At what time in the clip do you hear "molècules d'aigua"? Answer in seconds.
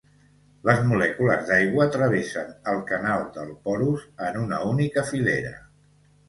0.91-1.85